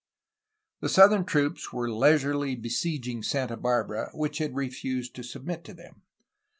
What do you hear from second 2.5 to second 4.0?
besieging Santa Bar